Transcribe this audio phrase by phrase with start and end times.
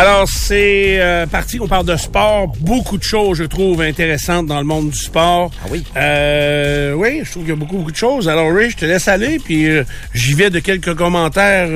[0.00, 2.46] Alors, c'est euh, parti qu'on parle de sport.
[2.60, 5.50] Beaucoup de choses, je trouve, intéressantes dans le monde du sport.
[5.62, 5.84] Ah oui?
[5.94, 8.26] Euh, oui, je trouve qu'il y a beaucoup, beaucoup de choses.
[8.26, 11.68] Alors, Rich, je te laisse aller, puis euh, j'y vais de quelques commentaires...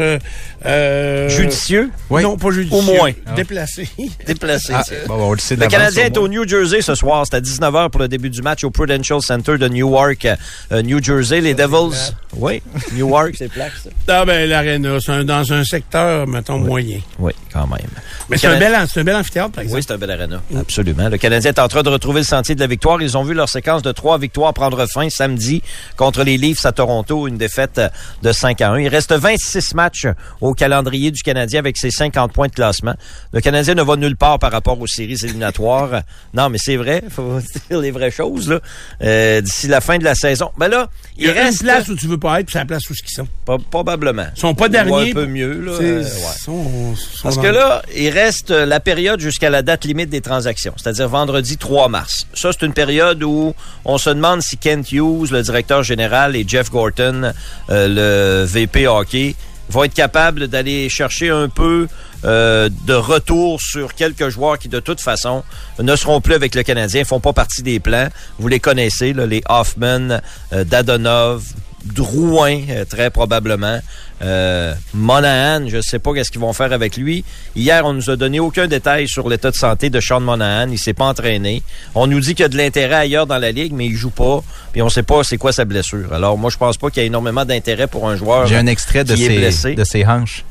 [0.67, 1.91] Euh, Judicieux?
[2.11, 2.79] Non, pas judicieux.
[2.79, 3.13] Au moins.
[3.37, 3.91] Déplacés.
[4.27, 4.73] Déplacé.
[4.75, 7.27] Ah, bon, on le Canadien est au New Jersey ce soir.
[7.27, 10.27] C'est à 19h pour le début du match au Prudential Center de Newark,
[10.71, 11.43] New Jersey.
[11.43, 12.15] Les Devils.
[12.33, 12.63] Oui,
[12.95, 13.91] Newark, c'est plaque, ça.
[14.09, 17.01] Ah ben, l'aréna, c'est dans un secteur, mettons, moyen.
[17.19, 17.81] Oui, quand même.
[18.29, 18.75] Mais c'est un, un bel
[19.17, 19.79] amphithéâtre, par exemple.
[19.81, 20.43] Oui, c'est un bel arena.
[20.59, 21.09] Absolument.
[21.09, 23.01] Le Canadien est en train de retrouver le sentier de la victoire.
[23.03, 25.63] Ils ont vu leur séquence de trois victoires prendre fin samedi
[25.97, 27.81] contre les Leafs à Toronto, une défaite
[28.23, 28.81] de 5 à 1.
[28.81, 30.07] Il reste 26 matchs
[30.41, 32.95] au calendrier du Canadien avec ses 50 points de classement.
[33.33, 36.03] Le Canadien ne va nulle part par rapport aux séries éliminatoires.
[36.35, 37.03] non, mais c'est vrai.
[37.11, 38.61] faut dire les vraies choses, là.
[39.03, 40.51] Euh, D'ici la fin de la saison.
[40.57, 41.61] Ben là, Il il, reste...
[41.61, 43.29] une place où tu veux pas être, puis c'est la place où ils sont.
[43.71, 44.27] Probablement.
[44.37, 45.11] Ils sont pas derniers.
[45.11, 45.73] un peu mieux, là.
[45.73, 46.09] Euh, ouais.
[46.39, 50.21] sont- sont Parce que là, il reste euh, la période jusqu'à la date limite des
[50.21, 52.27] transactions, c'est-à-dire vendredi 3 mars.
[52.35, 56.45] Ça, c'est une période où on se demande si Kent Hughes, le directeur général, et
[56.47, 57.33] Jeff Gorton,
[57.71, 59.35] euh, le VP hockey,
[59.69, 61.89] vont être capables d'aller chercher un peu
[62.25, 65.43] euh, de retour sur quelques joueurs qui, de toute façon,
[65.79, 68.09] ne seront plus avec le Canadien, font pas partie des plans.
[68.39, 70.21] Vous les connaissez, les Hoffman,
[70.53, 71.43] euh, Dadonov,
[71.85, 73.81] Drouin, euh, très probablement.
[74.23, 77.25] Euh, Monahan, je ne sais pas qu'est-ce qu'ils vont faire avec lui.
[77.57, 80.71] Hier, on nous a donné aucun détail sur l'état de santé de Sean Monahan.
[80.71, 81.63] Il s'est pas entraîné.
[81.95, 84.11] On nous dit qu'il y a de l'intérêt ailleurs dans la ligue, mais il joue
[84.11, 84.43] pas.
[84.73, 86.13] Puis on sait pas c'est quoi sa blessure.
[86.13, 88.47] Alors moi, je pense pas qu'il y ait énormément d'intérêt pour un joueur.
[88.47, 89.75] J'ai un extrait de qui est ses, blessé.
[89.75, 90.45] de ses hanches.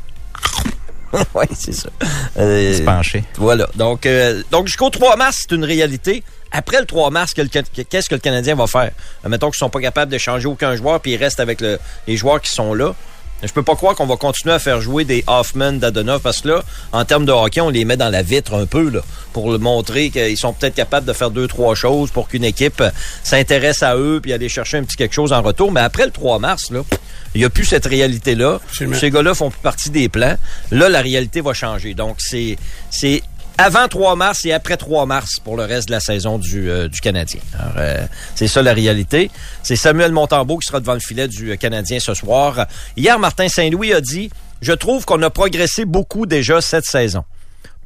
[1.35, 1.90] oui, c'est ça.
[2.38, 3.24] Euh, Se pencher.
[3.38, 3.68] voilà.
[3.75, 6.24] Donc, euh, donc jusqu'au 3 mars, c'est une réalité.
[6.51, 8.91] Après le 3 mars, qu'est-ce que le Canadien va faire?
[9.28, 12.16] Mettons qu'ils sont pas capables de changer aucun joueur, puis ils restent avec le- les
[12.18, 12.94] joueurs qui sont là.
[13.43, 16.47] Je peux pas croire qu'on va continuer à faire jouer des Hoffman, d'Adonov, parce que
[16.47, 19.01] là, en termes de hockey, on les met dans la vitre un peu, là,
[19.33, 22.81] pour le montrer qu'ils sont peut-être capables de faire deux, trois choses pour qu'une équipe
[23.23, 25.71] s'intéresse à eux, puis aller chercher un petit quelque chose en retour.
[25.71, 26.81] Mais après le 3 mars, là,
[27.35, 28.59] il n'y a plus cette réalité-là.
[28.71, 30.37] Ces gars-là font plus partie des plans.
[30.71, 31.95] Là, la réalité va changer.
[31.95, 32.57] Donc, c'est,
[32.91, 33.23] c'est
[33.57, 36.87] avant 3 mars et après 3 mars pour le reste de la saison du, euh,
[36.87, 37.39] du Canadien.
[37.77, 38.05] Euh,
[38.35, 39.29] c'est ça la réalité.
[39.61, 42.67] C'est Samuel Montembeau qui sera devant le filet du euh, Canadien ce soir.
[42.97, 44.29] Hier, Martin Saint-Louis a dit,
[44.61, 47.23] je trouve qu'on a progressé beaucoup déjà cette saison.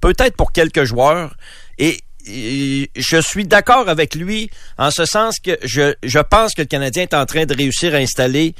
[0.01, 1.35] Peut-être pour quelques joueurs.
[1.77, 1.99] Et
[2.29, 6.67] et je suis d'accord avec lui en ce sens que je, je pense que le
[6.67, 8.53] Canadien est en train de réussir à installer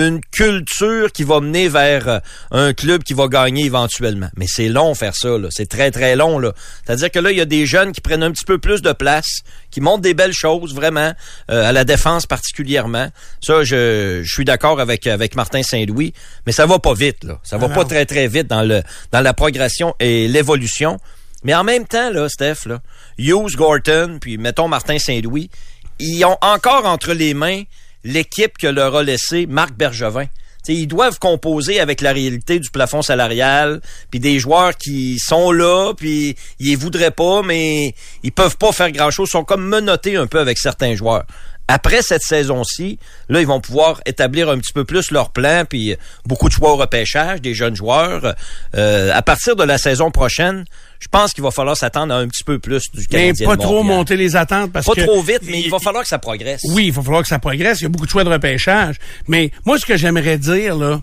[0.00, 2.18] une culture qui va mener vers euh,
[2.50, 4.28] un club qui va gagner éventuellement.
[4.36, 5.48] Mais c'est long faire ça, là.
[5.50, 6.52] C'est très, très long, là.
[6.84, 8.92] C'est-à-dire que là, il y a des jeunes qui prennent un petit peu plus de
[8.92, 9.40] place,
[9.70, 11.12] qui montrent des belles choses, vraiment,
[11.50, 13.08] euh, à la défense particulièrement.
[13.40, 16.12] Ça, je, je suis d'accord avec, avec Martin Saint-Louis,
[16.46, 17.38] mais ça va pas vite, là.
[17.42, 20.98] Ça va Ah pas très, très vite dans le, dans la progression et l'évolution.
[21.42, 22.80] Mais en même temps, là, Steph, là,
[23.18, 25.50] Hughes, Gorton, puis mettons Martin Saint-Louis,
[25.98, 27.62] ils ont encore entre les mains
[28.04, 30.26] l'équipe que leur a laissé Marc Bergevin.
[30.62, 33.80] T'sais, ils doivent composer avec la réalité du plafond salarial,
[34.10, 38.92] puis des joueurs qui sont là, puis ils voudraient pas, mais ils peuvent pas faire
[38.92, 39.28] grand-chose.
[39.28, 41.24] Ils sont comme menottés un peu avec certains joueurs.
[41.72, 42.98] Après cette saison-ci,
[43.28, 45.94] là, ils vont pouvoir établir un petit peu plus leur plan, puis
[46.26, 48.34] beaucoup de choix au repêchage, des jeunes joueurs.
[48.74, 50.64] Euh, à partir de la saison prochaine,
[50.98, 53.54] je pense qu'il va falloir s'attendre à un petit peu plus du Mais Canadien pas
[53.54, 55.02] de trop monter les attentes parce Pas que...
[55.02, 56.62] trop vite, mais il va falloir que ça progresse.
[56.70, 57.78] Oui, il va falloir que ça progresse.
[57.80, 58.96] Il y a beaucoup de choix de repêchage.
[59.28, 61.00] Mais moi, ce que j'aimerais dire, là,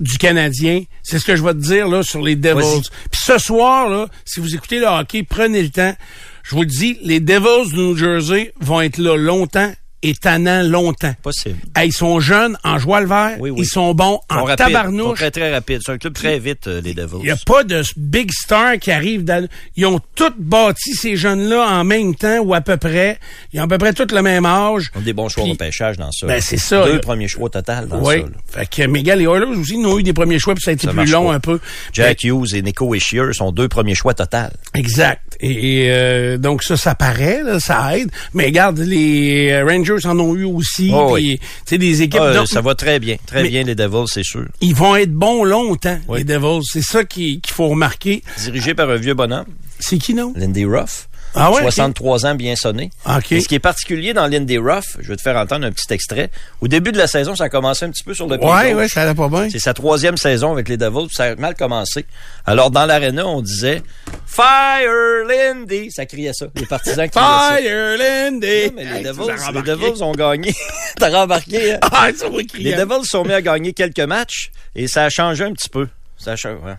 [0.00, 2.82] du Canadien, c'est ce que je vais te dire, là, sur les Devils.
[3.10, 5.94] Puis ce soir, là, si vous écoutez le hockey, prenez le temps.
[6.42, 10.62] Je vous le dis, les Devils de New Jersey vont être là longtemps est tannant
[10.62, 11.14] longtemps.
[11.22, 11.56] Possible.
[11.76, 13.36] Hey, ils sont jeunes en joie le vert.
[13.40, 13.60] Oui, oui.
[13.62, 15.18] Ils sont bons en sont tabarnouche.
[15.18, 15.80] très, très rapides.
[15.84, 17.16] C'est un club très vite, euh, les Devils.
[17.20, 19.46] Il n'y a pas de big star qui arrive dans...
[19.76, 23.18] Ils ont tous bâti ces jeunes-là en même temps ou à peu près.
[23.52, 24.90] Ils ont à peu près tous le même âge.
[24.94, 26.26] Ils ont des bons choix Puis- au pêchage dans ça.
[26.26, 26.98] Ben, c'est ça, Deux là.
[27.00, 28.16] premiers choix total dans Oui.
[28.16, 28.22] ça.
[28.22, 28.28] là.
[28.46, 30.74] Fait que Miguel et Oilers aussi ils ont eu des premiers choix puis ça a
[30.74, 31.34] été Ça plus long pas.
[31.34, 31.60] un peu.
[31.92, 34.52] Jack Hughes et Nico Eschier sont deux premiers choix total.
[34.74, 35.22] Exact.
[35.40, 38.10] Et, et, euh, donc ça, ça paraît, là, ça aide.
[38.34, 40.90] Mais regarde, les euh, Rangers en ont eu aussi.
[40.94, 41.38] Oh oui.
[41.70, 42.20] des équipes.
[42.22, 43.16] Ah, donc, ça va très bien.
[43.26, 44.46] Très bien, les Devils, c'est sûr.
[44.60, 46.18] Ils vont être bons longtemps, Oui.
[46.18, 46.60] les Devils.
[46.64, 48.22] C'est ça qui- qu'il faut remarquer.
[48.38, 49.46] Dirigé par un vieux bonhomme,
[49.78, 50.32] C'est qui, non?
[50.36, 51.08] Lindy Ruff.
[51.34, 51.62] Ah ouais, ok.
[51.62, 52.90] 63 ans bien sonné.
[53.06, 53.32] OK.
[53.32, 55.92] Et ce qui est particulier dans Lindy Ruff, je vais te faire entendre un petit
[55.92, 56.30] extrait.
[56.60, 58.72] Au début de la saison, ça a commencé un petit peu sur le pied Ouais,
[58.72, 58.80] gauche.
[58.82, 59.48] ouais, ça allait pas bien.
[59.50, 62.04] C'est sa troisième saison avec les Devils, puis ça a mal commencé.
[62.46, 63.82] Alors, dans l'aréna, on disait
[64.26, 65.90] «Fire Lindy».
[65.92, 67.56] Ça criait ça, les partisans criaient ça.
[67.58, 68.72] Fire Lindy!
[68.74, 70.54] Mais les Devils, les ont gagné.
[70.98, 71.78] T'as remarqué, hein?
[71.92, 72.08] Ah,
[72.54, 72.74] Les.
[72.74, 75.88] Devils sont mis à gagner quelques matchs et ça a changé un petit peu.
[76.18, 76.74] Ça a ouais.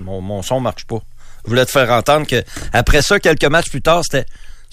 [0.00, 1.00] Mon, mon son marche pas.
[1.44, 2.42] Voulais te faire entendre que
[2.72, 4.26] après ça, quelques matchs plus tard, c'était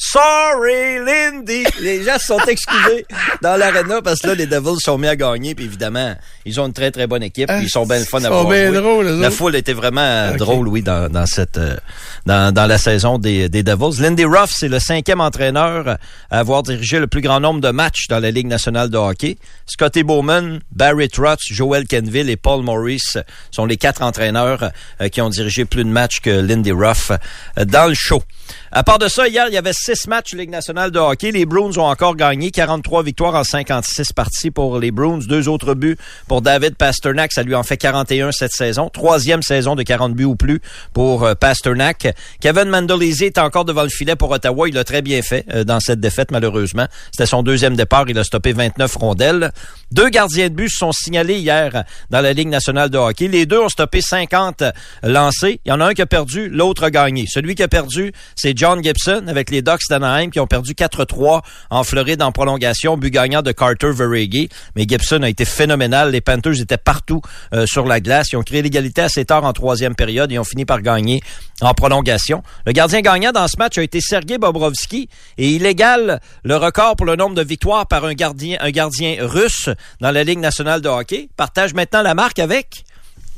[0.04, 1.64] Sorry, Lindy!
[1.80, 3.06] Les gens se sont excusés
[3.44, 5.54] dans l'aréna parce que là, les Devils sont mis à gagner.
[5.54, 7.48] Puis évidemment, ils ont une très, très bonne équipe.
[7.48, 10.34] puis ils sont bien le fun à voir bien eux La foule était vraiment euh,
[10.38, 11.78] drôle, oui, dans, dans cette euh,
[12.26, 14.02] dans, dans la saison des, des Devils.
[14.02, 15.98] Lindy Ruff, c'est le cinquième entraîneur
[16.32, 19.38] à avoir dirigé le plus grand nombre de matchs dans la Ligue nationale de hockey.
[19.68, 23.04] Scotty Bowman, Barry Trotz, Joel Kenville et Paul Morris
[23.52, 27.12] sont les quatre entraîneurs euh, qui ont dirigé plus de matchs que Lindy Ruff
[27.56, 28.24] dans le show.
[28.74, 31.32] À part de ça, hier, il y avait six matchs Ligue nationale de hockey.
[31.32, 35.20] Les Bruins ont encore gagné 43 victoires en 56 parties pour les Bruins.
[35.28, 35.98] Deux autres buts
[36.30, 37.34] pour David Pasternak.
[37.34, 38.88] Ça lui en fait 41 cette saison.
[38.88, 40.62] Troisième saison de 40 buts ou plus
[40.94, 42.16] pour euh, Pasternak.
[42.40, 44.70] Kevin Mandolese est encore devant le filet pour Ottawa.
[44.70, 46.88] Il l'a très bien fait euh, dans cette défaite, malheureusement.
[47.12, 48.06] C'était son deuxième départ.
[48.08, 49.52] Il a stoppé 29 rondelles.
[49.92, 53.28] Deux gardiens de but sont signalés hier dans la Ligue nationale de hockey.
[53.28, 54.64] Les deux ont stoppé 50
[55.04, 55.60] lancés.
[55.66, 57.26] Il y en a un qui a perdu, l'autre a gagné.
[57.28, 61.42] Celui qui a perdu, c'est John Gibson avec les Ducks d'Anaheim qui ont perdu 4-3
[61.72, 64.50] en Floride en prolongation, but gagnant de Carter Verhege.
[64.76, 66.12] Mais Gibson a été phénoménal.
[66.12, 67.22] Les Panthers étaient partout
[67.56, 68.28] euh, sur la glace.
[68.34, 71.24] Ils ont créé l'égalité assez tard en troisième période et ont fini par gagner
[71.62, 72.44] en prolongation.
[72.68, 75.10] Le gardien gagnant dans ce match a été Sergei Bobrovski
[75.40, 79.16] et il égale le record pour le nombre de victoires par un gardien, un gardien
[79.22, 79.70] russe
[80.02, 81.30] dans la Ligue nationale de hockey.
[81.36, 82.84] Partage maintenant la marque avec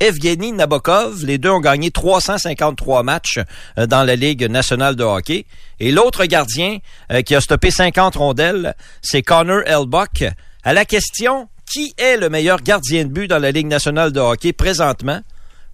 [0.04, 1.24] Evgeny Nabokov.
[1.24, 3.38] Les deux ont gagné 353 matchs
[3.78, 5.46] euh, dans la Ligue nationale de hockey.
[5.80, 6.78] Et l'autre gardien
[7.10, 10.24] euh, qui a stoppé 50 rondelles, c'est Connor Elbuck.
[10.62, 14.20] À la question, qui est le meilleur gardien de but dans la Ligue nationale de
[14.20, 15.20] hockey présentement?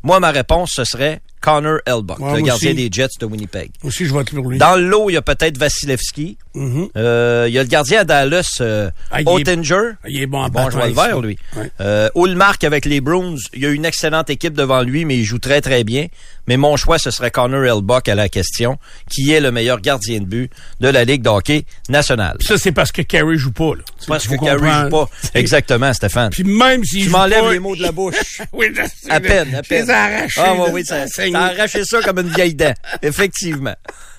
[0.05, 2.75] Moi, ma réponse, ce serait Connor Elbuck, Ouais, le gardien aussi.
[2.75, 3.71] des Jets de Winnipeg.
[3.82, 4.59] Aussi, je vote pour lui.
[4.59, 6.38] Dans le lot, il y a peut-être Vasilevski.
[6.55, 6.88] Mhm.
[6.97, 9.91] Euh, il y a le gardien à Dallas, euh, Ah, il est- Ottinger.
[10.08, 11.20] Il est bon en Bon joueur vert, ça.
[11.20, 11.38] lui.
[11.56, 11.70] Ouais.
[11.81, 15.25] Euh, Ullmark avec les Bruins, il y a une excellente équipe devant lui, mais il
[15.25, 16.06] joue très, très bien.
[16.49, 18.76] Mais mon choix, ce serait Connor Elbuck à la question,
[19.08, 20.50] qui est le meilleur gardien de but
[20.81, 22.37] de la Ligue de hockey nationale.
[22.41, 23.82] Ça, c'est parce que Carey joue pas, là.
[23.99, 25.08] C'est- Parce que Carey joue pas.
[25.35, 26.31] Exactement, Stéphane.
[26.31, 28.17] Puis même s'il Tu m'enlèves pas, les mots de la bouche.
[28.53, 28.67] oui,
[29.08, 29.85] À peine, à Je peine.
[29.87, 30.41] les ai arrachés.
[30.44, 31.32] Ah, oui, ça, a saigné.
[31.35, 32.75] t'as arraché ça comme une vieille dent.
[33.03, 33.75] Effectivement.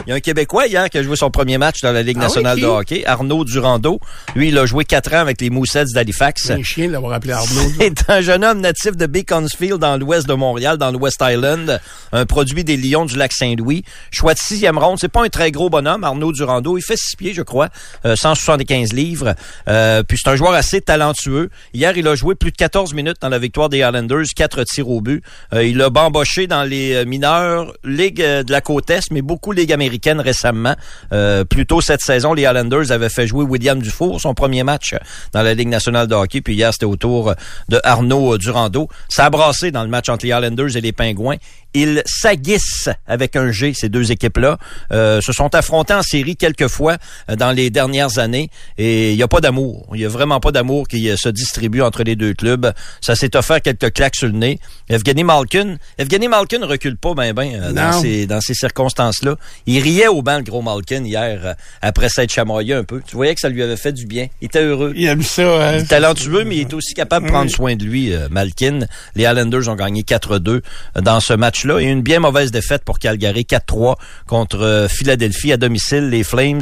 [0.07, 2.17] Il y a un Québécois hier qui a joué son premier match dans la Ligue
[2.21, 3.99] Ah oui, de hockey, Arnaud Durando.
[4.35, 6.43] Lui, il a joué quatre ans avec les Moussets d'Halifax.
[6.47, 7.69] C'est un chien de l'avoir appelé Arnaud.
[7.79, 11.79] est un jeune homme natif de Beaconsfield dans l'ouest de Montréal, dans le West Island,
[12.11, 13.83] un produit des Lions du lac Saint-Louis.
[14.11, 14.97] Choix de sixième ronde.
[14.99, 16.77] C'est pas un très gros bonhomme, Arnaud Durando.
[16.77, 17.69] Il fait six pieds, je crois,
[18.05, 19.35] euh, 175 livres.
[19.67, 21.49] Euh, puis c'est un joueur assez talentueux.
[21.73, 24.89] Hier, il a joué plus de 14 minutes dans la victoire des Islanders, quatre tirs
[24.89, 25.23] au but.
[25.53, 29.21] Euh, il a bamboché dans les euh, mineurs, Ligue euh, de la côte Est, mais
[29.21, 30.75] beaucoup Ligue américaine récemment.
[31.11, 34.95] Euh, plus tôt cette saison, les Islanders avaient fait jouer William Dufour, son premier match
[35.31, 36.41] dans la Ligue nationale de hockey.
[36.41, 37.33] Puis hier, c'était au tour
[37.69, 38.87] de Arnaud Durando.
[39.07, 39.29] Ça a
[39.71, 41.37] dans le match entre les Islanders et les Pingouins.
[41.73, 44.57] Ils s'aguissent avec un G, ces deux équipes-là.
[44.91, 46.97] Euh, se sont affrontés en série quelques fois
[47.29, 49.87] euh, dans les dernières années et il n'y a pas d'amour.
[49.93, 52.71] Il n'y a vraiment pas d'amour qui euh, se distribue entre les deux clubs.
[53.01, 54.59] Ça s'est offert quelques claques sur le nez.
[54.89, 59.35] Evgeny Malkin, Evgeny Malkin recule pas ben ben euh, dans ces, dans ces circonstances-là.
[59.65, 63.01] Il riait au banc, le gros Malkin, hier, euh, après s'être chamoyé un peu.
[63.05, 64.27] Tu voyais que ça lui avait fait du bien.
[64.41, 64.93] Il était heureux.
[64.95, 65.43] Il aime ça.
[65.43, 65.77] Hein?
[65.77, 68.79] Il est talentueux, mais il est aussi capable de prendre soin de lui, Malkin.
[69.15, 70.61] Les Islanders ont gagné 4-2
[71.01, 71.33] dans ce
[71.65, 71.81] match-là.
[71.81, 73.95] Et une bien mauvaise défaite pour Calgary, 4-3
[74.27, 76.09] contre euh, Philadelphie à domicile.
[76.09, 76.61] Les Flames,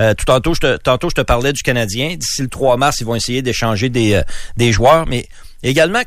[0.00, 2.16] euh, tout tantôt je, te, je te parlais du Canadien.
[2.16, 4.22] D'ici le 3 mars, ils vont essayer d'échanger des, euh,
[4.56, 5.06] des joueurs.
[5.06, 5.26] Mais
[5.62, 6.00] également,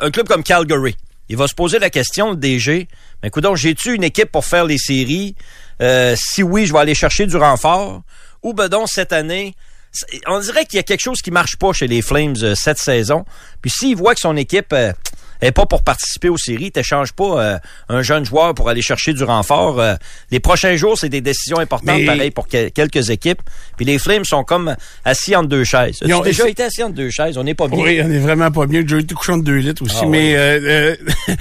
[0.00, 0.96] un club comme Calgary,
[1.28, 2.86] il va se poser la question, le DG,
[3.22, 5.34] mais écoute, j'ai-tu une équipe pour faire les séries?
[6.16, 8.02] Si oui, je vais aller chercher du renfort.
[8.42, 9.54] Ou ben donc, cette année,
[10.26, 13.24] on dirait qu'il y a quelque chose qui marche pas chez les Flames cette saison.
[13.62, 14.74] Puis s'il voit que son équipe
[15.40, 19.12] est pas pour participer aux séries, t'échanges pas euh, un jeune joueur pour aller chercher
[19.12, 19.80] du renfort.
[19.80, 19.94] euh,
[20.30, 23.40] les prochains jours, c'est des décisions importantes, Mais- pareil pour que- quelques équipes.
[23.76, 24.74] Puis les Flames sont comme
[25.04, 25.98] assis entre deux chaises.
[26.02, 27.78] Ils ont- déjà été assis entre deux chaises, on n'est pas bien.
[27.82, 28.82] Oui, on est vraiment pas bien.
[28.86, 30.96] J'ai été couchant de 2 litres aussi, Ah mais euh, euh,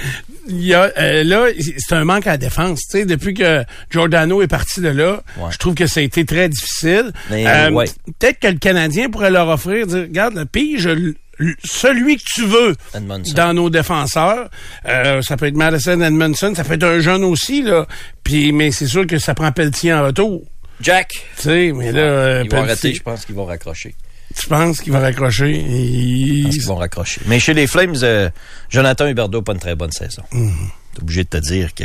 [0.47, 1.45] il y a, euh, là,
[1.77, 2.81] c'est un manque à la défense.
[2.89, 5.49] Tu sais, depuis que Giordano est parti de là, Ouais.
[5.51, 7.11] je trouve que ça a été très difficile.
[7.29, 7.85] Mais, ouais.
[8.19, 10.89] Peut-être que le Canadien pourrait leur offrir, dire, regarde, le pige
[11.63, 13.33] celui que tu veux Edmondson.
[13.35, 14.49] dans nos défenseurs.
[14.87, 17.85] Euh, ça peut être Madison Edmondson, ça peut être un jeune aussi, là.
[18.23, 20.43] Puis, mais c'est sûr que ça prend Pelletier en retour.
[20.81, 21.09] Jack.
[21.37, 23.95] Tu sais, mais là, euh, Ils vont arrêter, je pense qu'ils vont raccrocher.
[24.35, 25.53] tu penses qu'il va raccrocher?
[25.53, 27.21] Je Il- pense qu'ils vont raccrocher.
[27.27, 28.29] Mais chez les Flames, euh,
[28.69, 30.23] Jonathan Huberdeau n'a pas une très bonne saison.
[30.31, 30.51] Mhm.
[30.95, 31.83] T'es obligé de te dire que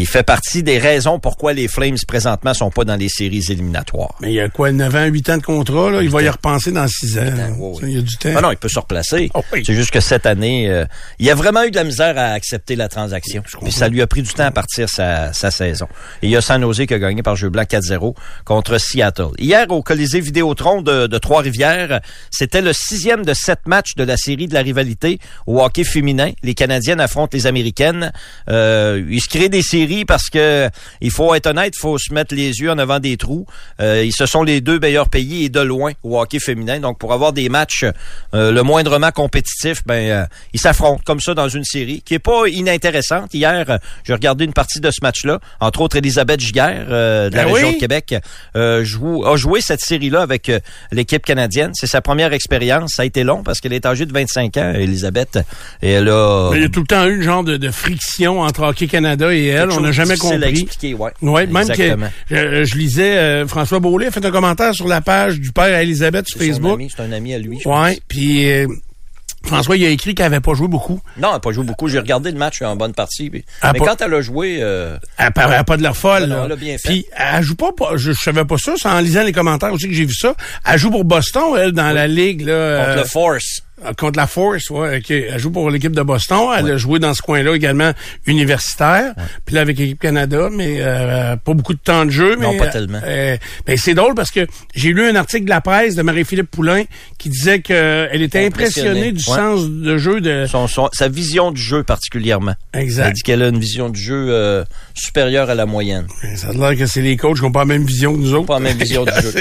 [0.00, 4.14] il fait partie des raisons pourquoi les Flames présentement sont pas dans les séries éliminatoires.
[4.20, 6.02] Mais il y a quoi, 9 ans, 8 ans de contrat, là?
[6.02, 7.22] Il va y repenser dans 6 ans.
[7.58, 8.30] oui, Il y a du temps.
[8.36, 9.30] Ah non, il peut se replacer.
[9.34, 9.62] Ah oui.
[9.64, 10.84] C'est juste que cette année, euh,
[11.18, 13.42] il a vraiment eu de la misère à accepter la transaction.
[13.62, 15.86] Puis ça lui a pris du temps à partir sa, sa saison.
[16.22, 19.28] Et il y a San Jose qui a gagné par jeu blanc 4-0 contre Seattle.
[19.38, 24.16] Hier, au Colisée Vidéotron de, de Trois-Rivières, c'était le sixième de sept matchs de la
[24.16, 26.32] série de la rivalité au hockey féminin.
[26.42, 28.12] Les Canadiennes affrontent les Américaines.
[28.48, 30.68] Euh, ils se créent des séries parce que
[31.00, 33.46] il faut être honnête, il faut se mettre les yeux en avant des trous.
[33.80, 36.80] Euh, ils se sont les deux meilleurs pays et de loin au hockey féminin.
[36.80, 37.84] Donc pour avoir des matchs
[38.34, 42.18] euh, le moindrement compétitifs, ben euh, ils s'affrontent comme ça dans une série qui est
[42.18, 43.34] pas inintéressante.
[43.34, 47.44] Hier, j'ai regardé une partie de ce match-là, entre autres Elisabeth Giguère euh, de la
[47.44, 48.14] Ben région de Québec
[48.56, 50.60] euh, joue, a joué cette série-là avec euh,
[50.92, 51.70] l'équipe canadienne.
[51.74, 52.92] C'est sa première expérience.
[52.96, 55.38] Ça a été long parce qu'elle est âgée de 25 ans, Elisabeth,
[55.82, 57.70] et elle a Mais il y a tout le temps eu une genre de, de
[57.70, 59.63] friction entre Hockey Canada et elle.
[59.72, 60.48] On n'a jamais à compris.
[60.50, 61.10] expliquer, ouais.
[61.22, 61.96] Ouais, même que
[62.30, 65.64] je, je lisais euh, François Beaulieu a fait un commentaire sur la page du père
[65.76, 66.74] à Elisabeth sur Facebook.
[66.74, 67.58] ami, C'est un ami à lui.
[67.62, 68.66] je Ouais, puis euh,
[69.44, 71.00] François il a écrit qu'elle avait pas joué beaucoup.
[71.18, 71.88] Non, elle n'a pas joué beaucoup.
[71.88, 73.30] J'ai regardé le match en bonne partie.
[73.60, 76.22] Ah, mais pas- quand elle a joué, euh, Elle paraît pas de l'air folle.
[76.22, 76.42] Non, non, là.
[76.46, 76.88] elle a bien fait.
[76.88, 79.86] Puis elle joue pas, je, je savais pas ça, c'est en lisant les commentaires aussi
[79.86, 80.34] que j'ai vu ça.
[80.66, 82.86] Elle joue pour Boston, elle, dans la ligue là.
[82.86, 83.60] contre le Force.
[83.84, 85.10] Euh, Contre la Force, ouais, ok.
[85.10, 86.48] Elle joue pour l'équipe de Boston.
[86.58, 87.92] Elle a joué dans ce coin-là également
[88.26, 89.14] universitaire.
[89.46, 92.36] Puis là avec l'équipe Canada, mais euh, pas beaucoup de temps de jeu.
[92.36, 93.00] Non, mais, pas tellement.
[93.04, 93.36] euh,
[93.66, 96.84] ben, c'est drôle parce que j'ai lu un article de la presse de Marie-Philippe Poulain
[97.18, 99.36] qui disait qu'elle était impressionnée Impressionnée, du ouais.
[99.36, 100.46] sens de jeu de.
[100.48, 102.54] Son, son- sa vision du jeu particulièrement.
[102.72, 103.06] Exact.
[103.08, 104.64] Elle dit qu'elle a une vision du jeu euh,
[104.94, 106.06] supérieure à la moyenne.
[106.36, 108.34] Ça a l'air que c'est les coachs qui n'ont pas la même vision que nous
[108.34, 108.46] autres.
[108.46, 109.32] Pas la même vision du jeu.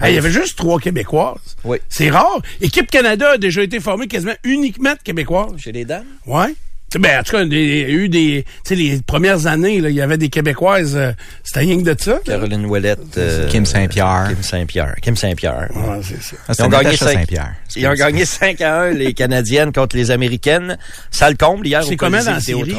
[0.00, 1.38] Hey, Il y avait juste trois Québécoises.
[1.64, 1.78] Oui.
[1.88, 2.40] C'est rare.
[2.60, 5.52] Équipe Canada a déjà été formée quasiment uniquement de Québécoises.
[5.58, 6.04] Chez les dames?
[6.26, 6.54] Ouais.
[6.90, 9.46] Tu sais, Ben, en tout cas, il y a eu des, tu sais, les premières
[9.46, 11.12] années, il y avait des Québécoises, euh,
[11.44, 12.18] c'était rien que de ça.
[12.24, 13.18] Caroline Ouellette.
[13.18, 14.28] euh, Kim Saint-Pierre.
[14.30, 14.94] Kim Saint-Pierre.
[15.02, 15.68] Kim Saint-Pierre.
[15.74, 16.36] Ouais, c'est ça.
[16.48, 17.54] Ah, Ils ont gagné Natacha 5 Saint-Pierre.
[17.76, 20.78] Ils ont gagné 5 à 1, les Canadiennes contre les Américaines.
[21.10, 22.74] Ça le comble hier C'est au comment dans la série?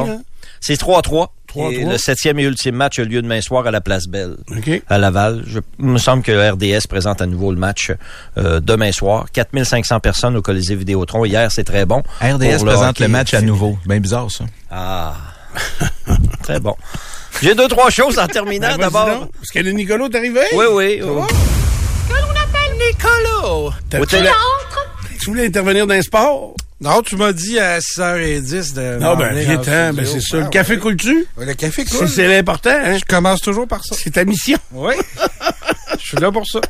[0.60, 1.28] C'est 3-3.
[1.56, 1.72] 3-3.
[1.74, 4.36] Et le septième et ultime match a lieu demain soir à la Place Belle.
[4.56, 4.82] OK.
[4.88, 5.44] à Laval.
[5.48, 7.92] Je, il me semble que RDS présente à nouveau le match
[8.38, 9.26] euh, demain soir.
[9.34, 11.26] 4500 personnes au Colisée Vidéotron.
[11.26, 12.04] Hier, c'est très bon.
[12.22, 13.78] RDS le présente le match à nouveau.
[13.86, 14.46] Bien bizarre, ça.
[14.72, 15.16] Ah.
[16.44, 16.76] très bon.
[17.42, 18.68] J'ai deux, trois choses en terminant.
[18.78, 19.28] Ben, D'abord.
[19.42, 20.42] Est-ce que le Nicolas est arrivé?
[20.54, 21.00] Oui, oui.
[21.04, 21.22] oui.
[23.90, 24.30] T'as- Au télé-
[25.20, 26.54] Tu voulais intervenir dans le sport?
[26.82, 29.00] Non, tu m'as dit à 6h10 de.
[29.00, 30.38] Non, ben, viens ben, c'est ça.
[30.38, 30.80] Ah, le café ouais.
[30.80, 31.26] coule-tu?
[31.38, 32.08] Le café C'est- coule.
[32.08, 32.98] C'est l'important, hein?
[32.98, 33.96] Je commence toujours par ça.
[34.02, 34.58] C'est ta mission.
[34.72, 34.94] Oui.
[36.00, 36.62] Je suis là pour ça.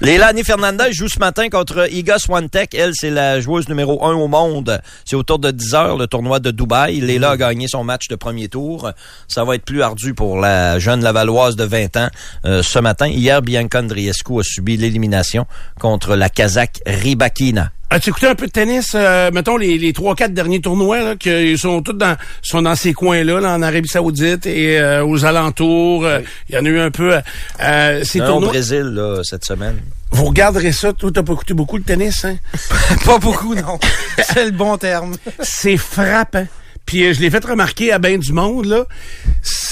[0.00, 2.74] Leilani Fernandez joue ce matin contre Iga Swiatek.
[2.74, 4.80] Elle, c'est la joueuse numéro un au monde.
[5.04, 7.00] C'est autour de 10 heures, le tournoi de Dubaï.
[7.00, 8.90] Leila a gagné son match de premier tour.
[9.26, 12.08] Ça va être plus ardu pour la jeune Lavalloise de 20 ans
[12.44, 13.08] euh, ce matin.
[13.08, 15.46] Hier, Bianca Andriescu a subi l'élimination
[15.80, 17.72] contre la Kazakh Rybakina.
[17.94, 21.58] As-tu écouté un peu de tennis, euh, mettons, les, les 3-4 derniers tournois, là, qui
[21.58, 26.06] sont tous dans, sont dans ces coins-là, là, en Arabie Saoudite et euh, aux alentours.
[26.06, 27.12] Euh, Il y en a eu un peu.
[27.16, 27.20] euh,
[27.60, 28.48] euh, ces Non, au tournois.
[28.48, 29.76] Brésil, là, cette semaine.
[30.10, 30.94] Vous regarderez ça.
[30.94, 32.36] Toi, t'as pas écouté beaucoup le tennis, hein?
[33.04, 33.78] Pas beaucoup, non.
[34.32, 35.16] C'est le bon terme.
[35.40, 36.46] C'est frappant.
[36.86, 38.84] Puis euh, je l'ai fait remarquer à bien du monde, là.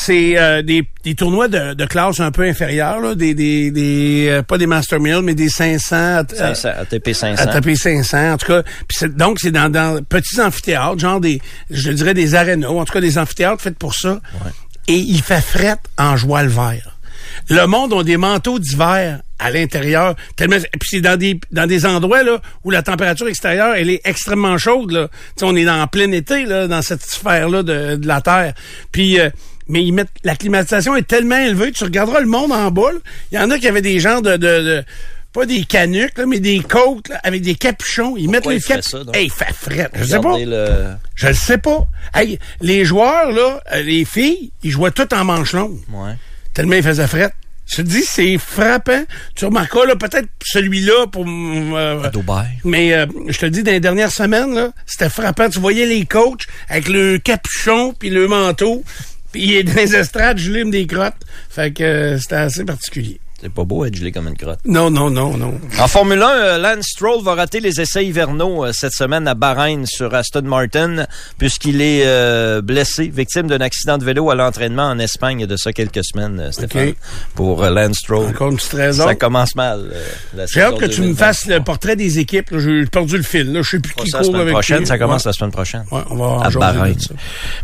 [0.02, 3.14] C'est euh, des, des tournois de, de classe un peu inférieure, là.
[3.14, 5.94] Des, des, des euh, pas des Master Mill, mais des 500.
[5.96, 6.22] euh,
[6.54, 7.42] 500, ATP 500.
[7.42, 8.62] à taper 500, en tout cas.
[8.90, 11.40] C'est- donc, c'est dans, dans petits amphithéâtres, genre des,
[11.70, 14.20] je dirais des arénas, en tout cas des amphithéâtres faits pour ça.
[14.88, 16.96] Et il fait fret en joie le vert.
[17.48, 20.16] Le monde a des manteaux d'hiver à l'intérieur.
[20.36, 23.90] Tellement, et puis c'est dans des, dans des endroits là, où la température extérieure elle
[23.90, 24.90] est extrêmement chaude.
[24.92, 25.08] Là.
[25.42, 28.54] On est dans en plein été là, dans cette sphère-là de, de la Terre.
[28.92, 29.30] Puis euh,
[29.70, 32.92] mais ils mettent la climatisation est tellement élevée, tu regarderas le monde en bas.
[32.92, 32.98] là,
[33.32, 34.84] Il y en a qui avaient des gens de, de, de
[35.32, 38.16] pas des canucks, là, mais des côtes là, avec des capuchons.
[38.16, 39.04] Ils mettent les capuchons.
[39.14, 39.88] Hey, il fait frais.
[39.94, 40.36] Je sais pas.
[40.38, 40.88] Le...
[41.14, 41.86] Je le sais pas.
[42.14, 45.78] Hey, les joueurs, là, euh, les filles, ils jouaient tout en manche longue.
[45.92, 46.14] Ouais.
[46.52, 47.30] Tellement ils faisaient fret.
[47.68, 49.04] Je te dis, c'est frappant.
[49.36, 51.24] Tu remarqueras, là, peut-être celui-là pour...
[51.28, 52.48] euh, Dubaï.
[52.64, 55.48] mais euh, je te le dis, dans les dernières semaines, là, c'était frappant.
[55.48, 58.82] Tu voyais les coachs avec le capuchon puis le manteau,
[59.32, 61.22] puis dans les estrades, je lime des crottes.
[61.48, 63.20] Fait que euh, c'était assez particulier.
[63.42, 64.58] C'est pas beau être gelé comme une crotte.
[64.66, 65.54] Non, non, non, non.
[65.78, 69.32] En Formule 1, euh, Lance Stroll va rater les essais hivernaux euh, cette semaine à
[69.34, 71.06] Bahreïn sur Aston Martin
[71.38, 75.72] puisqu'il est euh, blessé, victime d'un accident de vélo à l'entraînement en Espagne de ça
[75.72, 76.92] quelques semaines, Stéphane,
[77.34, 78.26] pour Lance Stroll.
[78.26, 79.04] Encore une petite raison.
[79.06, 79.90] Ça commence mal.
[80.52, 81.16] J'ai hâte que tu me 2020.
[81.16, 82.50] fasses le portrait des équipes.
[82.58, 83.50] J'ai perdu le fil.
[83.52, 83.62] Là.
[83.62, 84.86] Je sais plus qui court semaine avec prochaine, qui.
[84.86, 85.28] ça commence Ouais.
[85.30, 85.84] la semaine prochaine.
[85.90, 86.94] Ouais, on va à Bahreïn.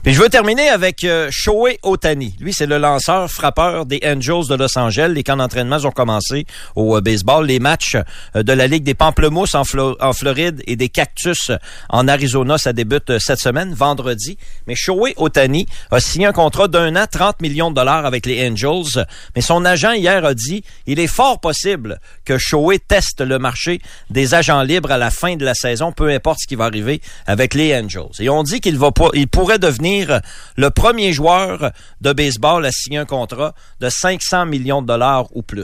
[0.03, 2.35] Puis je veux terminer avec euh, Shohei Otani.
[2.41, 5.13] Lui, c'est le lanceur frappeur des Angels de Los Angeles.
[5.15, 7.47] Les camps d'entraînement ont commencé au euh, baseball.
[7.47, 7.97] Les matchs
[8.37, 11.51] euh, de la Ligue des Pamplemousses en, Flo- en Floride et des Cactus
[11.89, 14.39] en Arizona, ça débute euh, cette semaine, vendredi.
[14.67, 18.49] Mais Shohei Otani a signé un contrat d'un an, 30 millions de dollars avec les
[18.49, 19.05] Angels.
[19.35, 23.81] Mais son agent hier a dit, il est fort possible que Shohei teste le marché
[24.11, 27.01] des agents libres à la fin de la saison, peu importe ce qui va arriver
[27.27, 28.11] avec les Angels.
[28.21, 30.21] Et on dit qu'il va il pourrait devenir
[30.57, 31.71] le premier joueur
[32.01, 35.56] de baseball à signer un contrat de 500 millions de dollars ou plus.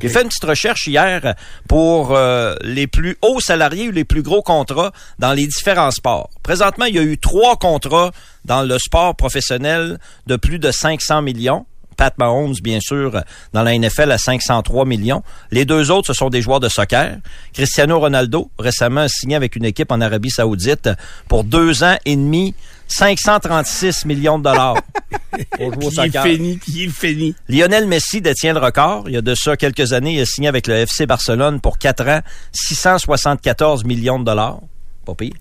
[0.00, 1.34] J'ai fait une petite recherche hier
[1.68, 6.30] pour euh, les plus hauts salariés ou les plus gros contrats dans les différents sports.
[6.42, 8.10] Présentement, il y a eu trois contrats
[8.44, 11.66] dans le sport professionnel de plus de 500 millions.
[11.98, 13.20] Pat Mahomes, bien sûr,
[13.52, 15.22] dans la NFL à 503 millions.
[15.50, 17.18] Les deux autres, ce sont des joueurs de soccer.
[17.52, 20.88] Cristiano Ronaldo, récemment signé avec une équipe en Arabie Saoudite
[21.26, 22.54] pour deux ans et demi,
[22.86, 24.76] 536 millions de dollars.
[25.58, 26.24] au soccer.
[26.24, 27.34] est fini, puis il est fini.
[27.48, 29.04] Lionel Messi détient le record.
[29.08, 31.78] Il y a de ça quelques années, il a signé avec le FC Barcelone pour
[31.78, 32.20] 4 ans,
[32.52, 34.60] 674 millions de dollars.
[35.04, 35.32] Pas pire.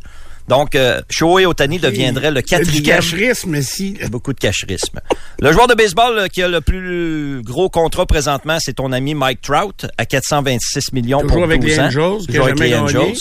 [0.48, 2.84] Donc, euh, Shohei Otani deviendrait le Du quatrième.
[2.84, 3.94] cacherisme, si.
[3.96, 5.00] Il y a beaucoup de cacherisme.
[5.42, 9.14] Le joueur de baseball euh, qui a le plus gros contrat présentement, c'est ton ami
[9.14, 11.84] Mike Trout à 426 millions Toujours pour avec 12 les ans.
[11.86, 12.76] Angels, Toujours avec les.
[12.76, 13.14] Angels.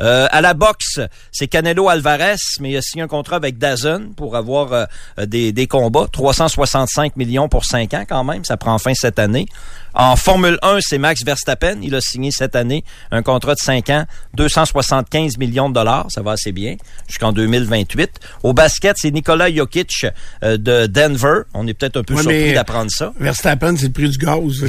[0.00, 1.00] Euh, à la boxe,
[1.32, 4.84] c'est Canelo Alvarez, mais il a signé un contrat avec Dazn pour avoir euh,
[5.26, 6.06] des, des combats.
[6.12, 8.44] 365 millions pour 5 ans quand même.
[8.44, 9.46] Ça prend fin cette année.
[9.94, 11.78] En Formule 1, c'est Max Verstappen.
[11.82, 16.06] Il a signé cette année un contrat de 5 ans, 275 millions de dollars.
[16.10, 16.76] Ça va assez bien
[17.08, 18.10] jusqu'en 2028.
[18.44, 20.06] Au basket, c'est Nikola Jokic
[20.44, 21.40] euh, de Denver.
[21.54, 23.12] On est peut-être un peu Ouais, surpris d'apprendre ça.
[23.18, 24.64] Verstappen, c'est le prix du gaz.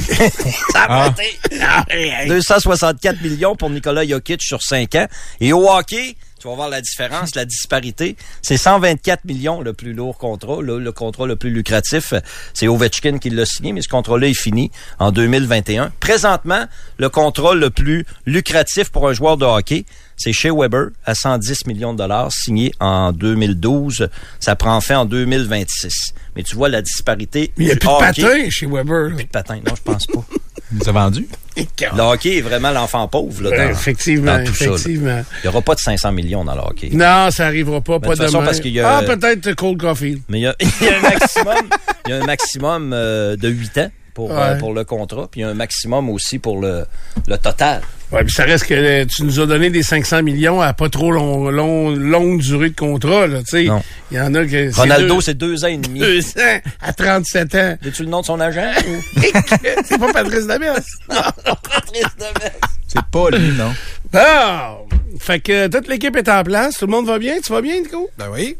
[0.74, 1.12] Ah.
[1.60, 2.28] Ah, hey, hey.
[2.28, 5.06] 264 millions pour Nikola Jokic sur 5 ans.
[5.40, 8.16] Et au hockey, tu vas voir la différence, la disparité.
[8.40, 12.14] C'est 124 millions le plus lourd contrat, le, le contrat le plus lucratif.
[12.54, 15.92] C'est Ovechkin qui l'a signé, mais ce contrat-là est fini en 2021.
[16.00, 16.64] Présentement,
[16.96, 19.84] le contrat le plus lucratif pour un joueur de hockey,
[20.16, 24.08] c'est chez Weber à 110 millions de dollars, signé en 2012.
[24.38, 26.14] Ça prend fin en 2026.
[26.36, 27.52] Mais tu vois la disparité.
[27.58, 28.22] Mais il n'y a plus de hockey.
[28.22, 29.08] patin chez Weber.
[29.10, 29.14] là.
[29.16, 30.24] Plus de patin, non, je pense pas.
[30.72, 31.28] Il nous a vendu.
[31.94, 33.42] Le hockey est vraiment l'enfant pauvre.
[33.42, 35.22] Là, Ouais, dans- effectivement, dans tout ça, effectivement.
[35.42, 36.90] Il n'y aura pas de 500 millions dans le hockey.
[36.92, 38.46] Non, ça arrivera pas, Mais pas de toute façon, demain.
[38.46, 40.22] parce y a- Ah, peut-être Cold Coffee.
[40.28, 41.68] Mais il y a, il y a un maximum,
[42.08, 44.58] y a un maximum euh, de 8 ans pour, euh, Ouais.
[44.58, 46.84] pour le contrat, puis il y a un maximum aussi pour le,
[47.26, 47.80] le total.
[48.12, 50.88] Ouais, puis ça reste que euh, tu nous as donné des 500 millions à pas
[50.88, 53.64] trop long, long, longue durée de contrat, là, tu sais.
[53.64, 53.80] Non.
[54.10, 54.72] Il y en a que...
[54.72, 56.00] c'est Ronaldo, deux- c'est deux ans et demi.
[56.00, 57.78] deux ans à 37 ans.
[57.86, 58.72] As-tu le nom de son agent?
[59.84, 60.82] c'est pas Patrice Dabès.
[62.88, 63.72] C'est pas lui, non.
[64.12, 64.88] Bon!
[65.20, 66.78] Fait que toute l'équipe est en place.
[66.78, 67.36] Tout le monde va bien?
[67.44, 68.10] Tu vas bien, Nico?
[68.18, 68.56] Ben oui.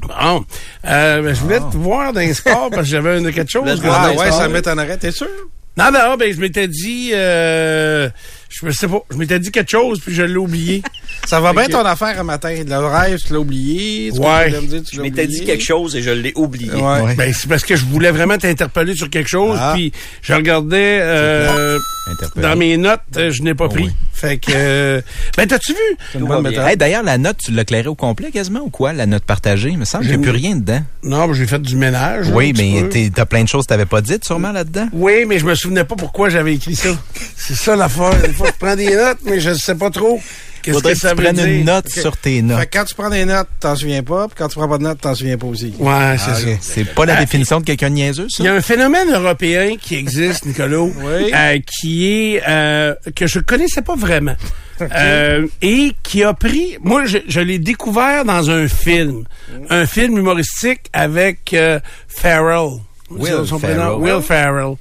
[0.00, 0.44] Bon.
[0.86, 3.80] Euh, ben, je voulais te voir dans les sports parce que j'avais un- quelque chose.
[3.84, 5.28] Ah ouais, ça m'étonnerait, t'es sûr?
[5.76, 8.08] Non, non, ben, je m'étais dit, euh,
[8.60, 10.82] je me sais pas, je m'étais dit quelque chose puis je l'ai oublié.
[11.26, 12.54] Ça va bien ton affaire un matin.
[12.66, 14.10] Le rêve, tu l'as oublié?
[14.12, 14.50] Tu Ouais.
[14.50, 16.72] peux me dire, tu Je m'étais dit quelque chose et je l'ai oublié.
[16.72, 17.00] Ouais.
[17.00, 17.14] Ouais.
[17.14, 19.72] Ben, c'est parce que je voulais vraiment t'interpeller sur quelque chose, Ah.
[19.74, 21.78] puis je regardais euh,
[22.10, 22.42] Interpellé.
[22.46, 23.84] dans mes notes, euh, je n'ai pas pris.
[23.84, 23.90] Oui.
[24.12, 25.00] Fait que, euh,
[25.36, 26.20] ben, t'as-tu vu?
[26.66, 28.92] Hey, D'ailleurs, la note, tu l'as clairé au complet quasiment ou quoi?
[28.92, 29.70] La note partagée?
[29.70, 30.82] Il me semble qu'il n'y a J'ai- plus rien dedans.
[31.02, 32.28] Non, ben, j'ai fait du ménage.
[32.32, 34.88] Oui, mais t'as plein de choses que t'avais pas dites sûrement là-dedans.
[34.92, 36.90] Oui, mais je me souvenais pas pourquoi j'avais écrit ça.
[37.36, 38.12] C'est ça l'affaire.
[38.46, 40.20] Je prends des notes, mais je sais pas trop
[40.62, 41.44] qu'est-ce que que ça tu veut prennes dire.
[41.46, 42.70] une note sur tes Fait notes.
[42.70, 44.26] que quand tu prends des notes, t'en souviens pas.
[44.28, 45.74] Puis quand tu prends pas de notes, t'en souviens pas aussi.
[45.78, 46.46] Ouais, c'est Ah, ça.
[46.60, 48.42] C'est pas la Ah, définition de quelqu'un de niaiseux, ça?
[48.42, 51.32] Il y a un phénomène européen qui existe, Nicolas, Oui.
[51.34, 54.36] euh, qui est euh, que je connaissais pas vraiment.
[54.80, 59.24] Euh, et qui a pris, moi je, je l'ai découvert dans un film,
[59.70, 61.78] un film humoristique avec euh,
[62.08, 62.80] Farrell.
[63.10, 64.74] Will prénom, Ferrell.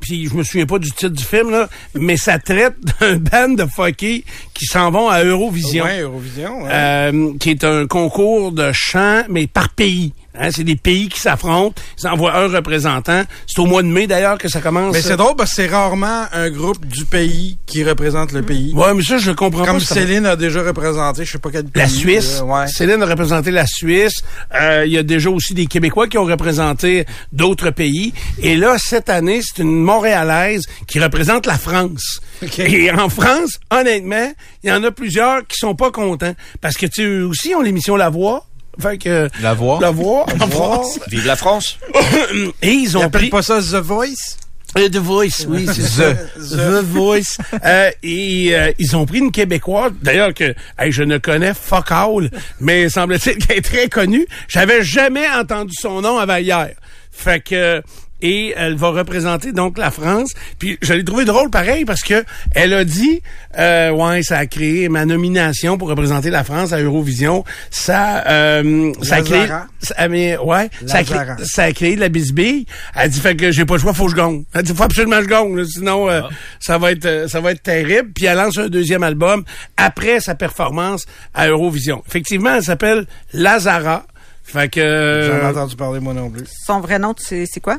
[0.00, 3.48] Puis je me souviens pas du titre du film, là, mais ça traite d'un band
[3.50, 4.20] de fuckers
[4.54, 5.84] qui s'en vont à Eurovision.
[5.84, 6.62] Ouais, Eurovision.
[6.62, 6.70] ouais.
[6.72, 10.12] Euh, qui est un concours de chant, mais par pays.
[10.38, 11.80] Hein, c'est des pays qui s'affrontent.
[12.02, 13.22] Ils envoient un représentant.
[13.46, 14.92] C'est au mois de mai, d'ailleurs, que ça commence.
[14.92, 18.72] mais c'est drôle parce que c'est rarement un groupe du pays qui représente le pays.
[18.74, 19.84] Ouais, mais ça, je comprends Comme pas.
[19.84, 21.82] ça- Céline a déjà représenté, je sais pas quel pays.
[21.82, 22.38] La Suisse.
[22.40, 22.66] là, ouais.
[22.68, 24.22] Céline a représenté la Suisse.
[24.54, 28.12] Euh, Il y a déjà aussi des Québécois qui ont représenté d'autres pays.
[28.38, 32.20] Et là, cette année, c'est une Montréalaise qui représente la France.
[32.42, 32.58] OK.
[32.60, 36.34] Et en France, honnêtement, il y en a plusieurs qui sont pas contents.
[36.60, 38.46] Parce que, tu aussi ont l'émission La Voix.
[38.80, 39.28] Fait que...
[39.40, 39.78] La Voix.
[39.80, 41.00] La Voix, en France.
[41.08, 41.78] Vive la France!
[42.62, 43.30] Et ils ont pris...
[43.30, 44.36] pas ça The Voice?
[44.76, 46.14] Euh, The Voice, oui, c'est ça.
[46.14, 47.38] The Voice.
[47.64, 51.90] Euh, et euh, ils ont pris une Québécoise, d'ailleurs que hey, je ne connais fuck
[51.90, 54.26] all, mais semble-t-il qu'elle est très connue.
[54.46, 56.70] J'avais jamais entendu son nom avant hier.
[57.10, 57.82] Fait que
[58.22, 60.30] et elle va représenter donc la France.
[60.58, 63.22] Puis je l'ai trouvé drôle pareil parce que elle a dit
[63.58, 67.44] euh, ouais ça a créé ma nomination pour représenter la France à Eurovision.
[67.70, 69.66] Ça euh, ça a créé Lazara.
[69.80, 71.36] ça, mais, ouais ça a, créé, Lazara.
[71.44, 72.66] ça a créé de la bisbille.
[72.94, 74.44] Elle dit fait que j'ai pas le choix, faut que je gagne.
[74.54, 76.22] Elle dit faut absolument que je gagne, sinon euh,
[76.58, 78.10] ça va être euh, ça va être terrible.
[78.14, 79.44] Puis elle lance un deuxième album
[79.76, 82.02] après sa performance à Eurovision.
[82.06, 84.06] Effectivement, elle s'appelle Lazara.
[84.42, 86.44] Fait que J'en ai euh, entendu parler moi non plus.
[86.64, 87.78] Son vrai nom, c'est c'est quoi?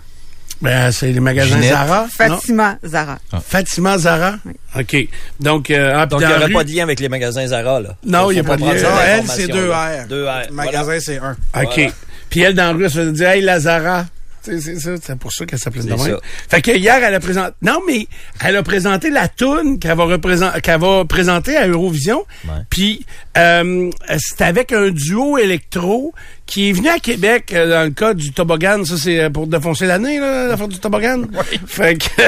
[0.61, 1.71] Ben, c'est les magasins Ginette.
[1.71, 2.01] Zara.
[2.01, 2.07] non?
[2.09, 3.19] Fatima Zara.
[3.45, 4.35] Fatima Zara?
[4.77, 4.95] OK.
[5.39, 7.79] Donc euh, ah, Donc, il n'y aurait rue- pas de lien avec les magasins Zara,
[7.79, 7.95] là.
[8.05, 8.73] Non, il y a pas de lien.
[8.73, 9.71] Non, elle, c'est deux.
[9.71, 10.07] R.
[10.09, 10.41] Deux R.
[10.49, 11.31] Le magasin, c'est un.
[11.31, 11.37] OK.
[11.75, 11.91] Voilà.
[12.29, 14.05] Puis elle, dans la rue, elle se faisait dire, hey, Lazara.
[14.47, 16.17] C'est ça, c'est pour ça qu'elle s'appelait de même.
[16.49, 17.53] Fait que hier, elle a présenté.
[17.61, 18.07] Non, mais
[18.43, 22.25] elle a présenté la toune qu'elle va représenter, qu'elle va présenter à Eurovision.
[22.69, 23.05] Puis
[23.37, 26.13] euh, c'est avec un duo électro
[26.45, 28.83] qui est venu à Québec euh, dans le cas du toboggan.
[28.85, 31.23] Ça, c'est euh, pour défoncer l'année, là, l'affaire du toboggan.
[31.67, 32.21] Fait que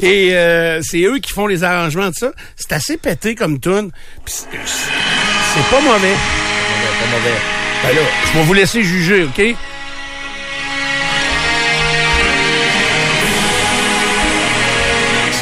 [0.02, 2.32] et euh, c'est eux qui font les arrangements de ça.
[2.56, 3.90] C'est assez pété comme tune.
[4.24, 6.14] Puis c'est pas mauvais.
[6.14, 7.38] Pas mauvais.
[7.82, 9.56] Ben là, je vais vous laisser juger, OK?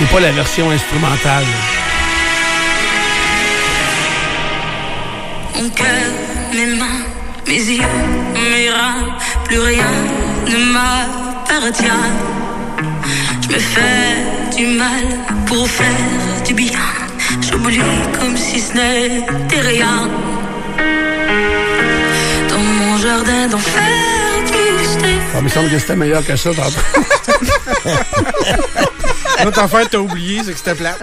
[0.02, 1.44] C'est pas la version instrumentale.
[5.54, 5.86] Mon cœur,
[6.52, 7.04] mes mains,
[7.46, 7.84] mes yeux,
[8.34, 9.92] mes reins, plus rien
[10.48, 11.84] ne m'appartient.
[13.42, 15.04] Je me fais du mal
[15.46, 15.86] pour faire
[16.44, 16.80] du bien.
[17.40, 17.78] J'oublie
[18.18, 20.08] comme si ce n'était rien.
[22.48, 23.84] Dans mon jardin d'enfer,
[24.46, 26.50] plus des Ah, il me semble que c'était meilleur que ça.
[29.44, 30.98] L'autre affaire que t'as oublié, c'est que c'était plate.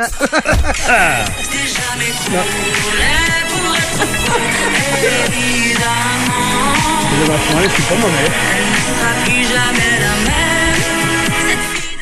[7.75, 8.23] c'est pas mauvais.
[8.23, 8.31] même.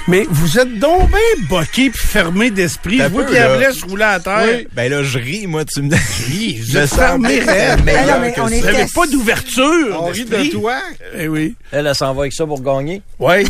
[0.10, 2.98] Mais vous êtes donc bien boqué puis fermé d'esprit.
[2.98, 3.52] T'as Vous peu, qui là.
[3.54, 4.46] avez se rouler à terre.
[4.60, 4.68] Oui.
[4.74, 6.60] Ben là, je ris, moi, tu me dis.
[6.62, 7.84] Vous Je êtes sens fermé, raide.
[7.84, 8.56] meilleur Ah non, mais que on ça.
[8.56, 9.98] est- Vous n'avez pas d'ouverture.
[10.02, 10.50] On rit de d'esprit.
[10.52, 10.76] toi.
[11.18, 11.56] Eh oui.
[11.74, 13.02] Elle, elle s'en va avec ça pour gagner.
[13.20, 13.46] Oui.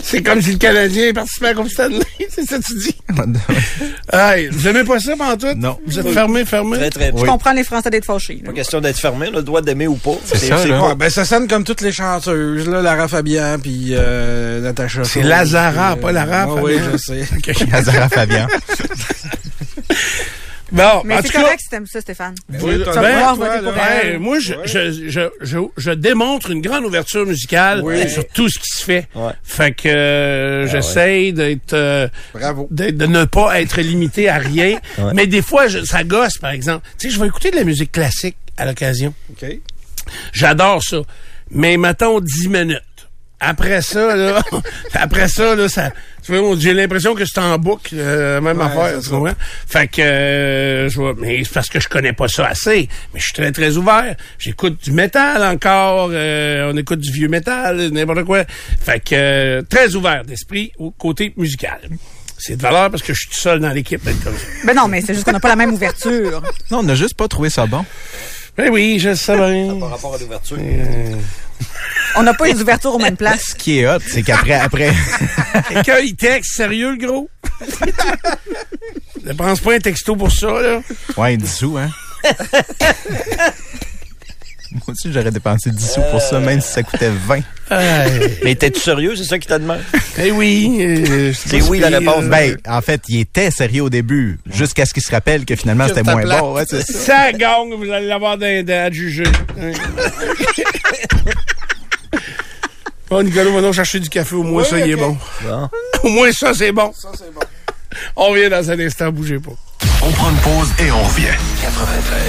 [0.05, 1.99] c'est comme si le Canadien participait à la Coupe Stanley.
[2.29, 2.95] c'est ça que tu dis?
[4.13, 5.57] Hey, vous aimez pas ça, pantoute?
[5.57, 5.79] Non.
[5.87, 6.77] Vous êtes fermé, fermé?
[6.77, 7.29] Très, très Je Oui.
[7.29, 8.41] comprends les Français d'être fâchés.
[8.45, 10.17] Pas question d'être fermé, le droit d'aimer ou pas.
[10.25, 10.83] C'est ça, là.
[10.89, 15.05] Ouais, ben, ça sonne comme toutes les chanteuses, là, Lara Fabian, puis euh, Natacha.
[15.05, 16.93] C'est Lazara, pas Lara ah Oui, Fabian.
[16.93, 17.65] je sais.
[17.73, 18.47] Lazara Fabian.
[20.75, 22.35] Bon, Mais c'est correct si t'aimes ça, Stéphane.
[22.51, 23.63] Oui, ben, t'as Tu vas pouvoir toi, voter là.
[23.63, 24.19] pour ben, elle.
[24.19, 28.09] moi, je, je, je, je, je démontre une grande ouverture musicale Oui.
[28.11, 29.07] sur tout ce qui se fait.
[29.15, 29.33] Ouais.
[29.43, 32.67] Fait que euh, j'essaye d'être euh, Bravo.
[32.71, 34.79] de, de ne pas être limité à rien.
[34.99, 35.13] Ouais.
[35.15, 36.87] Mais des fois, je- ça gosse, par exemple.
[36.99, 39.13] Tu sais, je vais écouter de la musique classique à l'occasion.
[39.31, 39.49] OK.
[40.33, 40.99] J'adore ça.
[41.51, 42.81] Mais mettons 10 minutes.
[43.41, 44.43] Après ça, là,
[44.95, 45.91] après ça, là, ça,
[46.25, 49.35] tu vois, j'ai l'impression que c'est en boucle, euh, même Ouais, affaire, tu comprends?
[49.67, 52.89] Fait que, euh, je vois, mais c'est parce que je connais pas ça assez.
[53.13, 54.15] Mais je suis très, très ouvert.
[54.39, 58.45] J'écoute du métal encore, euh, on écoute du vieux métal, n'importe quoi.
[58.81, 61.81] Fait que, euh, très ouvert d'esprit au côté musical.
[62.39, 64.47] C'est de valeur parce que je suis tout seul dans l'équipe d'être comme ça.
[64.65, 66.43] Ben non, mais c'est juste qu'on n'a pas la même ouverture.
[66.71, 67.85] Non, on n'a juste pas trouvé ça bon.
[68.57, 69.77] Ben oui, je sais bien.
[69.79, 70.57] Par rapport à l'ouverture.
[72.17, 73.51] On n'a pas les ouvertures aux mêmes places.
[73.51, 74.93] Ce qui est hot, c'est qu'après, après,
[75.69, 77.29] Quelqu'un, il texte, sérieux, le gros?
[79.25, 80.81] Ne pense pas un texto pour ça, là.
[81.17, 81.89] ouais, 10 sous, hein.
[84.73, 87.37] Moi aussi, j'aurais dépensé 10 sous pour ça, même si ça coûtait 20.
[87.71, 88.39] Hey.
[88.43, 89.15] Mais t'es-tu sérieux?
[89.17, 89.81] C'est ça qui t'a demandé?
[90.19, 90.79] Eh oui.
[90.81, 92.25] euh, C'est oui, la réponse.
[92.25, 95.87] Ben, en fait, il était sérieux au début, jusqu'à ce qu'il se rappelle que finalement,
[95.87, 96.41] c'était moins plate.
[96.41, 96.55] bon.
[96.55, 96.93] Ouais, c'est ça.
[96.93, 99.25] Ça gagne, vous allez l'avoir à juger.
[103.15, 104.35] Bon, Nicolas, va donc chercher du café.
[104.35, 105.17] Au moins, Oui, ça, il est bon.
[105.45, 105.69] Bon.
[106.03, 106.93] Au moins, ça, c'est bon.
[106.93, 107.41] Ça, c'est bon.
[108.17, 109.13] On revient dans un instant.
[109.13, 109.53] Bougez pas.
[110.03, 111.29] On prend une pause et on revient.
[111.63, 112.23] 93.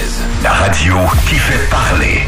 [0.43, 0.93] La radio
[1.27, 2.19] qui fait parler.